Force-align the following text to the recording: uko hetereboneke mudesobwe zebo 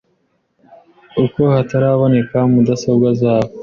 uko 1.23 1.39
hetereboneke 1.53 2.37
mudesobwe 2.51 3.07
zebo 3.19 3.49